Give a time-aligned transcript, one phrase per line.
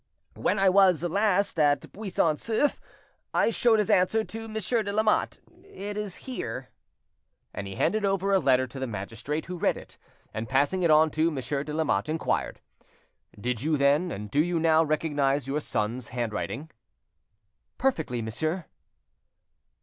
[0.33, 2.79] When I was last at Buisson Souef,
[3.35, 6.69] I showed his answer to Monsieur de Lamotte; it is here."
[7.53, 9.99] And he handed over a letter to the magistrate, who read it,
[10.33, 12.61] and passing it on to Monsieur de Lamotte, inquired—
[13.39, 16.71] "Did you then, and do you now, recognise your son's handwriting?"
[17.77, 18.65] "Perfectly, monsieur."